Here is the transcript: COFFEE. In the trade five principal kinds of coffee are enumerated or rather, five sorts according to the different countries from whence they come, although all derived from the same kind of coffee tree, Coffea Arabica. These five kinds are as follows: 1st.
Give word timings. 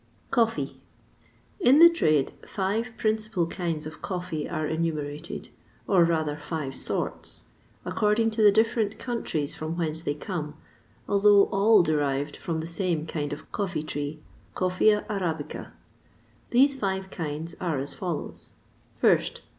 COFFEE. 0.31 0.81
In 1.59 1.77
the 1.77 1.87
trade 1.87 2.31
five 2.47 2.97
principal 2.97 3.45
kinds 3.45 3.85
of 3.85 4.01
coffee 4.01 4.49
are 4.49 4.65
enumerated 4.65 5.49
or 5.85 6.03
rather, 6.05 6.37
five 6.37 6.73
sorts 6.73 7.43
according 7.85 8.31
to 8.31 8.41
the 8.41 8.51
different 8.51 8.97
countries 8.97 9.53
from 9.53 9.77
whence 9.77 10.01
they 10.01 10.15
come, 10.15 10.55
although 11.07 11.43
all 11.51 11.83
derived 11.83 12.35
from 12.35 12.61
the 12.61 12.65
same 12.65 13.05
kind 13.05 13.31
of 13.31 13.51
coffee 13.51 13.83
tree, 13.83 14.19
Coffea 14.55 15.05
Arabica. 15.07 15.71
These 16.49 16.73
five 16.73 17.11
kinds 17.11 17.53
are 17.61 17.77
as 17.77 17.93
follows: 17.93 18.53
1st. 19.03 19.41